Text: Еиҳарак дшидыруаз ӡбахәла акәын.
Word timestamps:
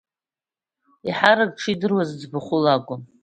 Еиҳарак 1.05 1.51
дшидыруаз 1.55 2.09
ӡбахәла 2.19 2.71
акәын. 2.75 3.01